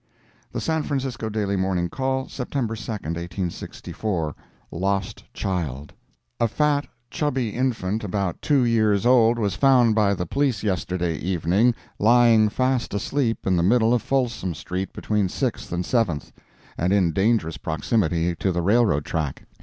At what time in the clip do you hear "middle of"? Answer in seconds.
13.61-14.01